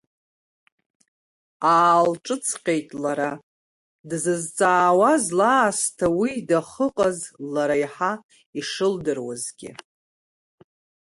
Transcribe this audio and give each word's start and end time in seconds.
Аалҿыҵҟьеит 1.75 2.89
лара, 3.01 3.31
дзызҵаауаз 4.09 5.25
лаасҭа 5.37 6.07
уи 6.19 6.31
дахыҟьаз 6.47 7.19
лара 7.53 7.75
иаҳа 7.83 8.11
ишылдыруазгьы. 8.59 9.71